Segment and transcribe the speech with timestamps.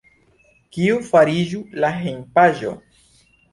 [0.77, 2.75] Kio fariĝu la hejmpaĝo?